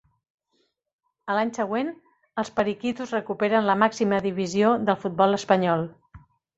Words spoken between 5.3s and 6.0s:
espanyol.